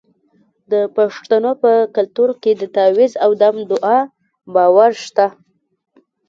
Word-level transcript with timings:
د 0.71 0.73
پښتنو 0.97 1.51
په 1.63 1.71
کلتور 1.95 2.29
کې 2.41 2.51
د 2.55 2.63
تعویذ 2.75 3.13
او 3.23 3.31
دم 3.41 3.55
دعا 3.71 3.99
باور 4.55 4.91
شته. 5.05 5.27